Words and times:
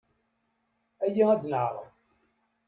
Aya 1.03 1.25
ad 1.33 1.41
neɛreḍ! 1.51 1.75